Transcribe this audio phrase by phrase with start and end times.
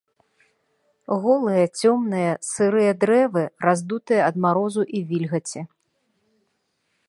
[1.23, 5.61] Голыя цёмныя сырыя дрэвы, раздутыя ад марозу і вільгаці.